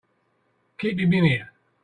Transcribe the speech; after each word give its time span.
Keep 0.79 0.99
him 0.99 1.13
in 1.13 1.25
here! 1.25 1.51